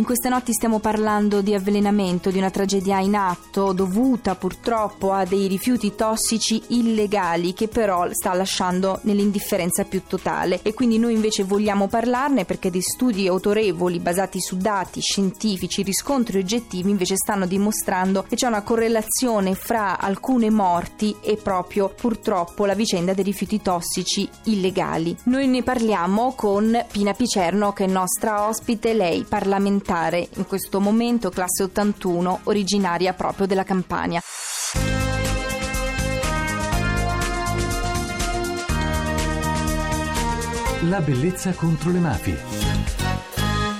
In 0.00 0.06
queste 0.06 0.30
notti 0.30 0.54
stiamo 0.54 0.78
parlando 0.78 1.42
di 1.42 1.52
avvelenamento, 1.52 2.30
di 2.30 2.38
una 2.38 2.48
tragedia 2.48 3.00
in 3.00 3.14
atto 3.14 3.74
dovuta 3.74 4.34
purtroppo 4.34 5.12
a 5.12 5.26
dei 5.26 5.46
rifiuti 5.46 5.94
tossici 5.94 6.62
illegali 6.68 7.52
che 7.52 7.68
però 7.68 8.08
sta 8.10 8.32
lasciando 8.32 9.00
nell'indifferenza 9.02 9.84
più 9.84 10.04
totale 10.06 10.60
e 10.62 10.72
quindi 10.72 10.98
noi 10.98 11.12
invece 11.12 11.44
vogliamo 11.44 11.86
parlarne 11.86 12.46
perché 12.46 12.70
dei 12.70 12.80
studi 12.80 13.28
autorevoli 13.28 13.98
basati 13.98 14.40
su 14.40 14.56
dati 14.56 15.02
scientifici, 15.02 15.82
riscontri 15.82 16.38
oggettivi 16.38 16.88
invece 16.88 17.16
stanno 17.16 17.44
dimostrando 17.44 18.24
che 18.26 18.36
c'è 18.36 18.46
una 18.46 18.62
correlazione 18.62 19.54
fra 19.54 19.98
alcune 19.98 20.48
morti 20.48 21.14
e 21.20 21.36
proprio 21.36 21.92
purtroppo 21.94 22.64
la 22.64 22.74
vicenda 22.74 23.12
dei 23.12 23.24
rifiuti 23.24 23.60
tossici 23.60 24.26
illegali. 24.44 25.14
Noi 25.24 25.46
ne 25.46 25.62
parliamo 25.62 26.32
con 26.34 26.86
Pina 26.90 27.12
Picerno 27.12 27.74
che 27.74 27.84
è 27.84 27.86
nostra 27.86 28.48
ospite, 28.48 28.94
lei 28.94 29.26
parlamentare 29.28 29.88
in 29.92 30.46
questo 30.46 30.78
momento, 30.78 31.30
classe 31.30 31.64
81, 31.64 32.42
originaria 32.44 33.12
proprio 33.12 33.48
della 33.48 33.64
Campania. 33.64 34.20
La 40.88 41.00
bellezza 41.00 41.52
contro 41.54 41.90
le 41.90 41.98
mafie. 41.98 42.38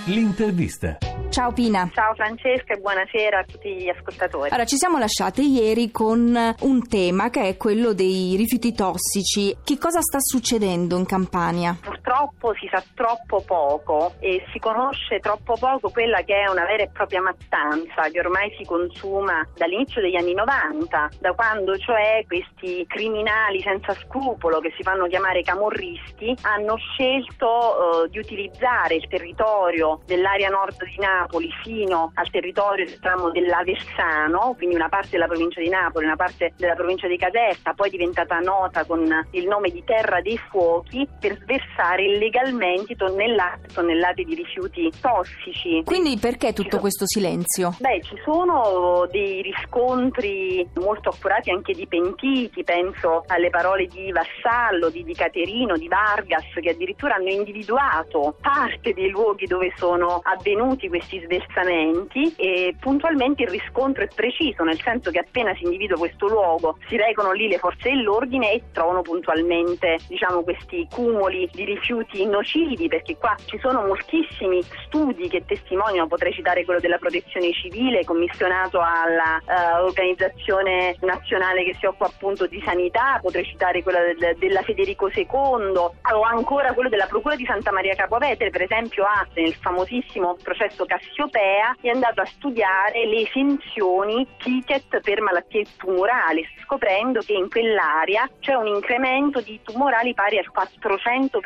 L'intervista. 0.07 0.99
Ciao 1.31 1.53
Pina. 1.53 1.89
Ciao 1.95 2.13
Francesca 2.15 2.75
e 2.75 2.81
buonasera 2.81 3.39
a 3.39 3.45
tutti 3.45 3.73
gli 3.73 3.89
ascoltatori. 3.89 4.49
Allora, 4.49 4.65
ci 4.65 4.77
siamo 4.77 4.99
lasciate 4.99 5.43
ieri 5.43 5.93
con 5.93 6.55
un 6.61 6.89
tema 6.89 7.31
che 7.31 7.43
è 7.43 7.57
quello 7.57 7.93
dei 7.93 8.35
rifiuti 8.35 8.75
tossici. 8.75 9.57
Che 9.63 9.79
cosa 9.79 10.01
sta 10.01 10.19
succedendo 10.19 10.99
in 10.99 11.07
Campania? 11.07 11.79
Purtroppo 12.21 12.55
si 12.61 12.69
sa 12.71 12.83
troppo 12.95 13.43
poco 13.47 14.13
e 14.21 14.45
si 14.53 14.59
conosce 14.59 15.21
troppo 15.21 15.55
poco 15.59 15.89
quella 15.89 16.21
che 16.21 16.43
è 16.43 16.51
una 16.51 16.67
vera 16.67 16.83
e 16.83 16.91
propria 16.93 17.23
mattanza 17.23 18.11
che 18.13 18.21
ormai 18.21 18.55
si 18.59 18.65
consuma 18.67 19.47
dall'inizio 19.57 20.03
degli 20.03 20.17
anni 20.17 20.35
90, 20.35 21.09
da 21.19 21.33
quando 21.33 21.79
cioè 21.79 22.23
questi 22.27 22.85
criminali 22.87 23.63
senza 23.63 23.95
scrupolo 23.95 24.61
che 24.61 24.71
si 24.77 24.83
fanno 24.83 25.07
chiamare 25.07 25.41
camorristi 25.41 26.37
hanno 26.43 26.77
scelto 26.77 27.47
uh, 27.47 28.07
di 28.09 28.19
utilizzare 28.19 28.97
il 28.97 29.09
territorio 29.09 30.01
dell'area 30.05 30.51
nord 30.51 30.85
di 30.85 30.97
Napoli 30.99 31.31
Napoli 31.31 31.51
fino 31.63 32.11
al 32.15 32.31
territorio 32.31 32.85
diciamo, 32.85 33.31
dell'Aversano, 33.31 34.55
quindi 34.57 34.75
una 34.75 34.89
parte 34.89 35.11
della 35.13 35.27
provincia 35.27 35.61
di 35.61 35.69
Napoli, 35.69 36.05
una 36.05 36.17
parte 36.17 36.53
della 36.57 36.75
provincia 36.75 37.07
di 37.07 37.17
Caserta, 37.17 37.73
poi 37.73 37.91
diventata 37.91 38.39
nota 38.39 38.85
con 38.85 39.01
il 39.31 39.47
nome 39.47 39.71
di 39.71 39.83
Terra 39.85 40.21
dei 40.21 40.37
Fuochi, 40.37 41.07
per 41.19 41.39
sversare 41.43 42.05
illegalmente 42.11 42.97
tonnellate 42.97 43.69
tonnellate 43.73 44.25
di 44.25 44.35
rifiuti 44.35 44.91
tossici. 45.01 45.83
Quindi 45.85 46.19
perché 46.19 46.53
tutto 46.53 46.79
questo 46.79 47.07
silenzio? 47.07 47.75
Beh, 47.79 48.01
ci 48.03 48.17
sono 48.25 49.07
dei 49.11 49.43
riscontri 49.43 50.69
molto 50.75 51.11
accurati 51.11 51.51
anche 51.51 51.73
di 51.73 51.87
pentiti, 51.87 52.63
penso 52.65 53.25
alle 53.27 53.51
parole 53.51 53.87
di 53.87 54.13
Vassallo, 54.13 54.91
di, 54.91 55.05
di 55.05 55.15
Caterino, 55.15 55.77
di 55.77 55.89
Vargas, 55.89 56.45
che 56.61 56.71
addirittura 56.71 57.15
hanno 57.15 57.31
individuato 57.31 58.37
parte 58.41 58.93
dei 58.93 59.11
luoghi 59.11 59.47
dove 59.47 59.73
sono 59.77 60.21
avvenuti 60.23 60.89
questi 60.89 61.21
sversamenti 61.25 62.35
e 62.37 62.75
puntualmente 62.79 63.43
il 63.43 63.49
riscontro 63.49 64.05
è 64.05 64.09
preciso, 64.15 64.65
nel 64.65 64.81
senso 64.81 65.11
che 65.11 65.21
appena 65.21 65.55
si 65.55 65.65
individua 65.65 65.97
questo 65.97 66.27
luogo 66.27 66.79
si 66.89 66.97
recano 66.97 67.33
lì 67.33 67.49
le 67.49 67.59
forze 67.59 67.91
dell'ordine 67.91 68.53
e 68.53 68.63
trovano 68.73 69.03
puntualmente 69.03 69.99
diciamo, 70.09 70.43
questi 70.43 70.87
cumuli 70.91 71.49
di 71.53 71.65
rifiuti 71.65 72.00
nocivi, 72.27 72.89
perché 72.89 73.17
qua 73.17 73.35
ci 73.47 73.59
sono 73.59 73.85
moltissimi 73.85 74.63
studi 74.87 75.29
che 75.29 75.45
testimoniano, 75.45 76.07
potrei 76.07 76.33
citare 76.33 76.65
quello 76.65 76.79
della 76.81 76.99
protezione 76.99 77.53
civile 77.53 78.05
commissionato 78.05 78.81
all'organizzazione 78.81 80.97
uh, 81.01 81.07
nazionale 81.07 81.65
che 81.65 81.75
si 81.79 81.87
occupa 81.87 82.07
appunto 82.07 82.47
di 82.47 82.63
sanità, 82.65 83.19
potrei 83.21 83.45
citare 83.45 83.83
quello 83.83 83.99
del, 84.19 84.37
della 84.39 84.63
Federico 84.63 85.09
II 85.09 85.77
o 85.77 85.95
ancora 86.23 86.73
quello 86.73 86.89
della 86.89 87.07
Procura 87.07 87.37
di 87.37 87.45
Santa 87.45 87.73
Maria 87.73 87.95
Capovetere, 87.95 88.51
per 88.51 88.63
esempio 88.63 89.05
ha 89.05 89.27
nel 89.35 89.55
famosissimo 89.55 90.37
processo 90.43 90.85
Cassiopea 90.85 91.77
è 91.81 91.89
andato 91.89 92.21
a 92.21 92.27
studiare 92.27 93.07
le 93.07 93.29
esenzioni 93.29 94.27
ticket 94.39 95.01
per 95.01 95.21
malattie 95.21 95.65
tumorali, 95.77 96.45
scoprendo 96.63 97.21
che 97.21 97.35
in 97.35 97.49
quell'area 97.49 98.29
c'è 98.41 98.55
un 98.55 98.67
incremento 98.67 99.41
di 99.41 99.61
tumorali 99.63 100.15
pari 100.15 100.39
al 100.39 100.51
400% 100.53 101.39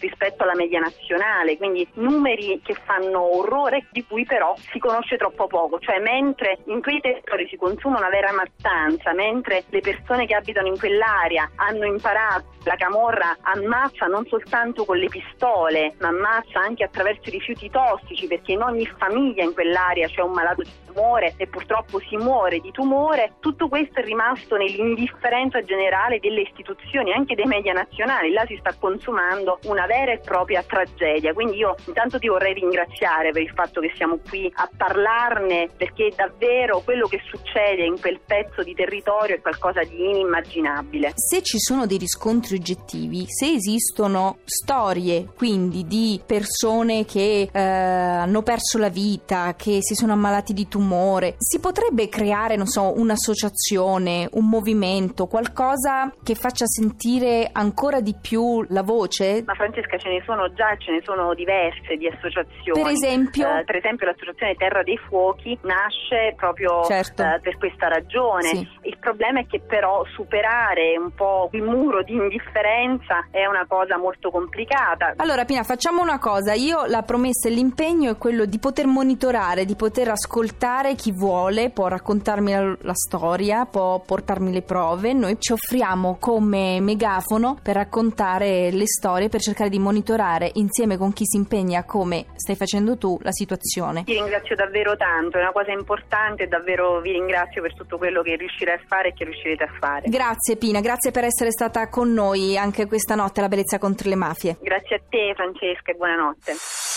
rispetto 0.00 0.42
alla 0.42 0.54
media 0.54 0.80
nazionale, 0.80 1.56
quindi 1.56 1.86
numeri 1.94 2.60
che 2.64 2.74
fanno 2.84 3.36
orrore 3.38 3.86
di 3.90 4.04
cui 4.06 4.24
però 4.24 4.54
si 4.70 4.78
conosce 4.78 5.16
troppo 5.16 5.46
poco, 5.46 5.78
cioè 5.78 6.00
mentre 6.00 6.58
in 6.66 6.80
quei 6.80 7.00
territori 7.00 7.46
si 7.48 7.56
consuma 7.56 7.98
una 7.98 8.08
vera 8.08 8.32
mattanza, 8.32 9.12
mentre 9.12 9.64
le 9.68 9.80
persone 9.80 10.26
che 10.26 10.34
abitano 10.34 10.68
in 10.68 10.78
quell'area 10.78 11.50
hanno 11.56 11.86
imparato 11.86 12.56
la 12.64 12.76
camorra 12.76 13.36
ammazza 13.40 14.06
non 14.06 14.26
soltanto 14.26 14.84
con 14.84 14.98
le 14.98 15.08
pistole, 15.08 15.94
ma 16.00 16.08
ammazza 16.08 16.60
anche 16.60 16.84
attraverso 16.84 17.28
i 17.28 17.32
rifiuti 17.32 17.70
tossici, 17.70 18.26
perché 18.26 18.52
in 18.52 18.62
ogni 18.62 18.84
famiglia 18.98 19.42
in 19.42 19.54
quell'area 19.54 20.08
c'è 20.08 20.20
un 20.20 20.32
malato 20.32 20.62
di 20.62 20.70
tumore 20.86 21.34
e 21.36 21.46
purtroppo 21.46 21.98
si 22.00 22.16
muore 22.16 22.58
di 22.58 22.70
tumore, 22.70 23.34
tutto 23.40 23.68
questo 23.68 24.00
è 24.00 24.04
rimasto 24.04 24.56
nell'indifferenza 24.56 25.62
generale 25.62 26.18
delle 26.18 26.42
istituzioni, 26.42 27.12
anche 27.12 27.34
dei 27.34 27.46
media 27.46 27.72
nazionali. 27.72 28.32
Là 28.32 28.44
si 28.46 28.56
sta 28.58 28.74
consumando 28.78 29.57
una 29.64 29.86
vera 29.86 30.12
e 30.12 30.18
propria 30.18 30.62
tragedia. 30.62 31.32
Quindi 31.32 31.56
io 31.56 31.74
intanto 31.86 32.18
ti 32.18 32.28
vorrei 32.28 32.54
ringraziare 32.54 33.30
per 33.30 33.42
il 33.42 33.50
fatto 33.50 33.80
che 33.80 33.92
siamo 33.96 34.18
qui 34.28 34.50
a 34.54 34.68
parlarne, 34.76 35.68
perché 35.76 36.12
davvero 36.14 36.80
quello 36.80 37.06
che 37.06 37.20
succede 37.28 37.84
in 37.84 38.00
quel 38.00 38.20
pezzo 38.24 38.62
di 38.62 38.74
territorio 38.74 39.36
è 39.36 39.40
qualcosa 39.40 39.82
di 39.82 40.08
inimmaginabile. 40.10 41.12
Se 41.14 41.42
ci 41.42 41.58
sono 41.58 41.86
dei 41.86 41.98
riscontri 41.98 42.56
oggettivi, 42.56 43.24
se 43.28 43.52
esistono 43.52 44.38
storie 44.44 45.26
quindi 45.34 45.86
di 45.86 46.20
persone 46.24 47.04
che 47.04 47.48
eh, 47.50 47.60
hanno 47.60 48.42
perso 48.42 48.78
la 48.78 48.88
vita, 48.88 49.54
che 49.56 49.78
si 49.80 49.94
sono 49.94 50.12
ammalati 50.12 50.52
di 50.52 50.68
tumore, 50.68 51.34
si 51.38 51.58
potrebbe 51.58 52.08
creare, 52.08 52.56
non 52.56 52.66
so, 52.66 52.98
un'associazione, 52.98 54.28
un 54.32 54.48
movimento, 54.48 55.26
qualcosa 55.26 56.12
che 56.22 56.34
faccia 56.34 56.66
sentire 56.66 57.48
ancora 57.52 58.00
di 58.00 58.14
più 58.20 58.64
la 58.68 58.82
voce? 58.82 59.44
Ma 59.48 59.54
Francesca 59.54 59.96
ce 59.96 60.10
ne 60.10 60.22
sono 60.26 60.52
già, 60.52 60.76
ce 60.76 60.92
ne 60.92 61.00
sono 61.02 61.32
diverse 61.32 61.96
di 61.96 62.06
associazioni. 62.06 62.82
Per 62.82 62.92
esempio? 62.92 63.48
Eh, 63.48 63.64
per 63.64 63.76
esempio 63.76 64.04
l'associazione 64.06 64.54
Terra 64.56 64.82
dei 64.82 64.98
Fuochi 65.08 65.58
nasce 65.62 66.34
proprio 66.36 66.84
certo. 66.84 67.22
eh, 67.22 67.40
per 67.40 67.56
questa 67.56 67.88
ragione. 67.88 68.48
Sì. 68.48 68.68
Il 68.82 68.98
problema 68.98 69.40
è 69.40 69.46
che 69.46 69.60
però 69.60 70.04
superare 70.12 70.98
un 70.98 71.14
po' 71.14 71.48
il 71.52 71.62
muro 71.62 72.02
di 72.02 72.12
indifferenza 72.12 72.56
differenza 72.58 73.26
è 73.30 73.46
una 73.46 73.64
cosa 73.66 73.96
molto 73.96 74.30
complicata. 74.30 75.14
Allora 75.16 75.44
Pina, 75.44 75.62
facciamo 75.62 76.02
una 76.02 76.18
cosa, 76.18 76.52
io 76.52 76.84
la 76.86 77.02
promessa 77.02 77.48
e 77.48 77.52
l'impegno 77.52 78.12
è 78.12 78.16
quello 78.16 78.44
di 78.44 78.58
poter 78.58 78.86
monitorare, 78.86 79.64
di 79.64 79.74
poter 79.76 80.08
ascoltare 80.08 80.94
chi 80.94 81.12
vuole, 81.12 81.70
può 81.70 81.88
raccontarmi 81.88 82.52
la, 82.52 82.76
la 82.80 82.94
storia, 82.94 83.66
può 83.66 84.00
portarmi 84.00 84.52
le 84.52 84.62
prove, 84.62 85.12
noi 85.12 85.36
ci 85.38 85.52
offriamo 85.52 86.16
come 86.18 86.80
megafono 86.80 87.58
per 87.62 87.76
raccontare 87.76 88.70
le 88.70 88.86
storie, 88.86 89.27
per 89.28 89.40
cercare 89.40 89.70
di 89.70 89.78
monitorare 89.78 90.50
insieme 90.54 90.96
con 90.96 91.12
chi 91.12 91.24
si 91.26 91.36
impegna 91.36 91.84
come 91.84 92.26
stai 92.34 92.56
facendo 92.56 92.96
tu 92.96 93.18
la 93.22 93.32
situazione. 93.32 94.04
Ti 94.04 94.12
ringrazio 94.12 94.54
davvero 94.56 94.96
tanto, 94.96 95.38
è 95.38 95.40
una 95.40 95.52
cosa 95.52 95.72
importante 95.72 96.44
e 96.44 96.46
davvero 96.46 97.00
vi 97.00 97.12
ringrazio 97.12 97.62
per 97.62 97.74
tutto 97.74 97.98
quello 97.98 98.22
che 98.22 98.36
riuscirai 98.36 98.74
a 98.74 98.80
fare 98.86 99.08
e 99.08 99.12
che 99.12 99.24
riuscirete 99.24 99.64
a 99.64 99.70
fare. 99.78 100.08
Grazie 100.08 100.56
Pina, 100.56 100.80
grazie 100.80 101.10
per 101.10 101.24
essere 101.24 101.50
stata 101.50 101.88
con 101.88 102.12
noi 102.12 102.56
anche 102.56 102.86
questa 102.86 103.14
notte 103.14 103.40
la 103.40 103.48
bellezza 103.48 103.78
contro 103.78 104.08
le 104.08 104.16
mafie. 104.16 104.56
Grazie 104.60 104.96
a 104.96 105.00
te 105.08 105.32
Francesca 105.34 105.92
e 105.92 105.94
buonanotte. 105.94 106.87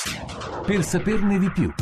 Per 0.65 0.83
saperne 0.83 1.39
di 1.39 1.51
più. 1.51 1.73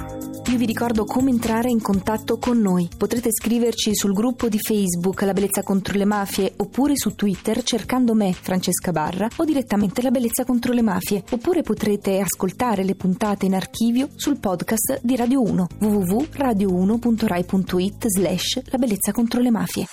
Io 0.49 0.57
vi 0.57 0.65
ricordo 0.65 1.05
come 1.05 1.29
entrare 1.29 1.69
in 1.69 1.79
contatto 1.79 2.39
con 2.39 2.59
noi. 2.59 2.89
Potrete 2.97 3.31
scriverci 3.31 3.95
sul 3.95 4.13
gruppo 4.13 4.49
di 4.49 4.57
Facebook 4.57 5.21
La 5.21 5.33
Bellezza 5.33 5.61
contro 5.61 5.95
le 5.95 6.05
Mafie 6.05 6.53
oppure 6.57 6.97
su 6.97 7.13
Twitter 7.13 7.61
cercando 7.61 8.15
me, 8.15 8.33
Francesca 8.33 8.91
Barra, 8.91 9.27
o 9.35 9.45
direttamente 9.45 10.01
La 10.01 10.09
Bellezza 10.09 10.45
contro 10.45 10.73
le 10.73 10.81
Mafie. 10.81 11.23
Oppure 11.29 11.61
potrete 11.61 12.19
ascoltare 12.19 12.83
le 12.83 12.95
puntate 12.95 13.45
in 13.45 13.53
archivio 13.53 14.09
sul 14.15 14.39
podcast 14.39 15.01
di 15.03 15.15
Radio 15.15 15.43
1 15.43 15.67
www.radio1.rai.it 15.79 18.07
slash 18.07 18.59
La 18.71 18.79
Bellezza 18.79 19.11
contro 19.11 19.41
le 19.41 19.51
Mafie. 19.51 19.85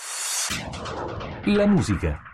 La 1.43 1.67
musica 1.67 2.26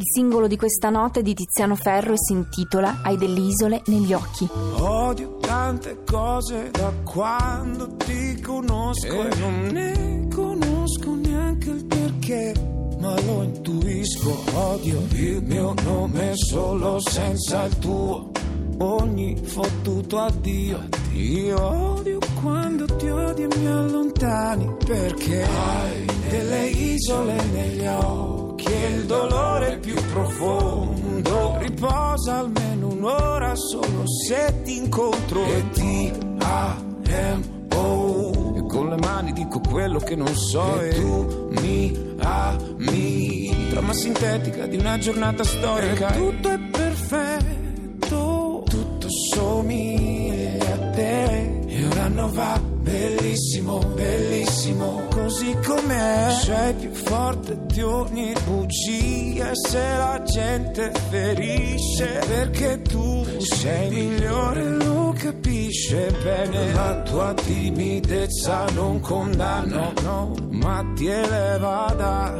Il 0.00 0.04
singolo 0.06 0.46
di 0.46 0.56
questa 0.56 0.90
notte 0.90 1.22
di 1.22 1.34
Tiziano 1.34 1.74
Ferro 1.74 2.14
si 2.16 2.32
intitola 2.32 3.00
Hai 3.02 3.16
delle 3.16 3.40
isole 3.40 3.82
negli 3.86 4.12
occhi. 4.12 4.48
Odio 4.78 5.38
tante 5.38 6.04
cose 6.06 6.70
da 6.70 6.92
quando 7.02 7.96
ti 7.96 8.40
conosco 8.40 9.24
e 9.24 9.34
non 9.40 9.68
ne 9.72 10.28
conosco 10.32 11.16
neanche 11.16 11.70
il 11.70 11.84
perché, 11.84 12.52
ma 13.00 13.20
lo 13.22 13.42
intuisco. 13.42 14.38
Odio 14.54 15.02
il 15.10 15.42
mio 15.42 15.74
nome 15.82 16.30
solo 16.36 17.00
senza 17.00 17.64
il 17.64 17.76
tuo. 17.78 18.30
Ogni 18.78 19.36
fottuto 19.42 20.18
addio. 20.18 20.78
Io 21.14 21.60
odio 21.60 22.18
quando 22.40 22.84
ti 22.84 23.08
odi 23.08 23.42
e 23.42 23.48
mi 23.56 23.66
allontani 23.66 24.76
perché 24.86 25.42
hai 25.42 26.06
delle 26.28 26.66
isole 26.68 27.44
negli 27.46 27.84
occhi 27.84 28.47
che 28.58 28.94
il 28.96 29.06
dolore 29.06 29.78
più 29.78 29.94
profondo. 30.12 31.56
Riposa 31.58 32.38
almeno 32.38 32.88
un'ora 32.88 33.54
solo 33.54 34.04
se 34.06 34.62
ti 34.64 34.76
incontro. 34.76 35.44
E 35.44 35.70
ti 35.70 36.12
amo 36.38 38.56
e 38.56 38.66
con 38.66 38.88
le 38.88 38.96
mani 38.96 39.32
dico 39.32 39.60
quello 39.60 39.98
che 39.98 40.16
non 40.16 40.34
so. 40.34 40.80
E, 40.80 40.88
e 40.88 40.94
tu 40.94 41.48
mi 41.60 42.16
ami. 42.18 43.68
Trama 43.70 43.92
sintetica 43.92 44.66
di 44.66 44.76
una 44.76 44.98
giornata 44.98 45.44
storica. 45.44 46.12
E 46.12 46.16
tutto 46.16 46.50
è 46.50 46.58
perfetto. 46.58 48.64
Tutto 48.68 49.06
somiglia 49.32 50.74
a 50.74 50.90
te. 50.90 51.60
E 51.66 51.84
un 51.84 51.98
anno 51.98 52.28
va 52.32 52.60
bellissimo 53.08 53.78
bellissimo. 53.94 55.02
Così 55.10 55.56
com'è? 55.64 56.30
Sei 56.42 56.74
più 56.74 56.92
forte 56.92 57.58
di 57.66 57.82
ogni 57.82 58.32
bugia 58.44 59.50
se 59.54 59.78
la 59.78 60.22
gente 60.24 60.92
ferisce 61.08 62.20
perché 62.26 62.82
tu 62.82 63.24
sei 63.38 63.90
migliore 63.90 64.70
lo 64.76 65.14
capisce 65.16 66.10
bene. 66.22 66.72
La 66.72 67.02
tua 67.02 67.34
timidezza 67.34 68.66
non 68.74 69.00
condanno 69.00 69.92
no, 70.02 70.34
ma 70.50 70.84
ti 70.94 71.06
eleva 71.06 71.94
da 71.96 72.34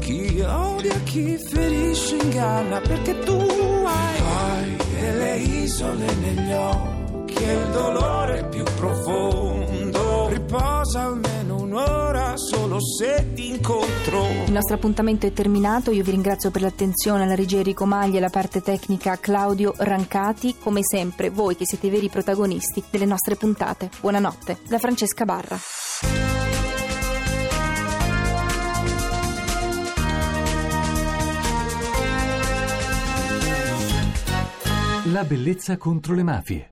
chi 0.00 0.40
odia 0.40 0.94
chi 1.04 1.36
ferisce 1.36 2.16
inganna 2.16 2.80
perché 2.80 3.18
tu 3.20 3.32
hai, 3.32 4.18
hai 4.18 4.76
delle 4.98 5.36
isole 5.36 6.14
negli 6.14 6.52
occhi 6.52 7.34
e 7.34 7.52
il 7.52 7.70
dolore 7.72 8.44
più 8.48 8.62
profondo 8.76 9.55
riposa 10.28 11.02
almeno 11.02 11.56
un'ora 11.60 12.36
solo 12.36 12.78
se 12.80 13.32
ti 13.34 13.50
incontro. 13.50 14.26
Il 14.46 14.52
nostro 14.52 14.76
appuntamento 14.76 15.26
è 15.26 15.32
terminato, 15.32 15.90
io 15.90 16.02
vi 16.02 16.10
ringrazio 16.10 16.50
per 16.50 16.62
l'attenzione 16.62 17.24
alla 17.24 17.34
regia 17.34 17.58
Enrico 17.58 17.86
Maglia 17.86 18.14
e 18.14 18.18
alla 18.18 18.30
parte 18.30 18.60
tecnica 18.60 19.16
Claudio 19.18 19.74
Rancati, 19.76 20.56
come 20.58 20.80
sempre 20.82 21.30
voi 21.30 21.56
che 21.56 21.66
siete 21.66 21.86
i 21.86 21.90
veri 21.90 22.08
protagonisti 22.08 22.82
delle 22.90 23.06
nostre 23.06 23.36
puntate. 23.36 23.90
Buonanotte, 24.00 24.58
da 24.68 24.78
Francesca 24.78 25.24
Barra. 25.24 25.58
La 35.12 35.22
bellezza 35.22 35.76
contro 35.76 36.14
le 36.14 36.22
mafie. 36.24 36.64